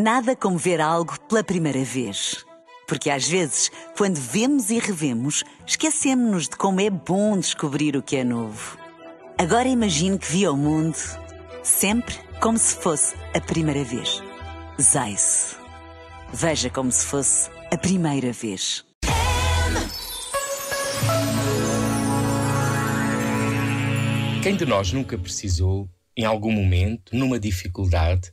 [0.00, 2.46] Nada como ver algo pela primeira vez.
[2.86, 8.14] Porque às vezes, quando vemos e revemos, esquecemos-nos de como é bom descobrir o que
[8.14, 8.78] é novo.
[9.36, 10.96] Agora imagine que viu o mundo
[11.64, 14.22] sempre como se fosse a primeira vez.
[14.80, 15.56] Zais.
[16.32, 18.84] Veja como se fosse a primeira vez.
[24.44, 28.30] Quem de nós nunca precisou, em algum momento, numa dificuldade,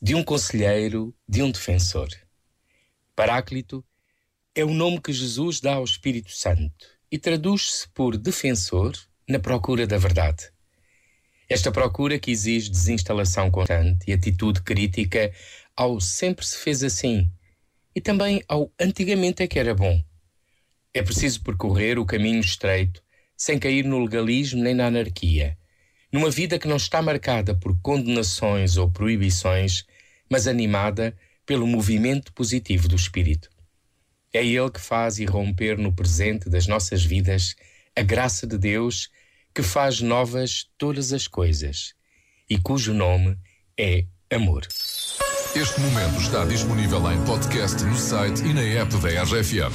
[0.00, 2.08] de um conselheiro, de um defensor.
[3.16, 3.84] Paráclito
[4.54, 8.92] é o nome que Jesus dá ao Espírito Santo e traduz-se por defensor
[9.28, 10.50] na procura da verdade.
[11.48, 15.32] Esta procura que exige desinstalação constante e atitude crítica
[15.74, 17.28] ao sempre se fez assim
[17.92, 20.00] e também ao antigamente é que era bom.
[20.94, 23.02] É preciso percorrer o caminho estreito
[23.36, 25.57] sem cair no legalismo nem na anarquia
[26.12, 29.84] numa vida que não está marcada por condenações ou proibições,
[30.28, 33.48] mas animada pelo movimento positivo do espírito.
[34.32, 37.54] É Ele que faz irromper no presente das nossas vidas
[37.96, 39.08] a graça de Deus
[39.54, 41.94] que faz novas todas as coisas
[42.48, 43.36] e cujo nome
[43.78, 44.66] é amor.
[45.56, 49.72] Este momento está disponível em podcast no site e na app da RFM.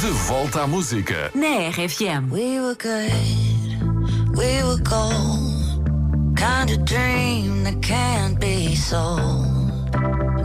[0.00, 1.30] De volta à música.
[1.34, 2.32] Na RFM.
[2.32, 2.58] We
[4.82, 6.36] gold.
[6.36, 9.46] Kind of dream that can't be sold.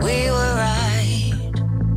[0.02, 1.32] We were right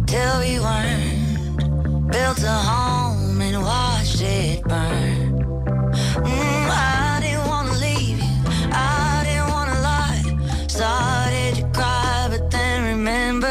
[0.08, 2.12] till we weren't.
[2.12, 5.44] Built a home and watched it burn.
[6.26, 8.36] Mm, I didn't wanna leave you.
[8.72, 10.24] I didn't wanna lie.
[10.68, 13.51] Started to cry, but then remembered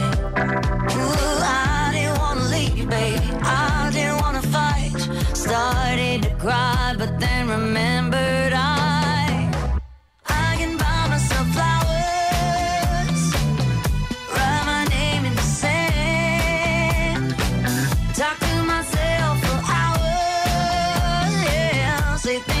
[22.21, 22.60] say thank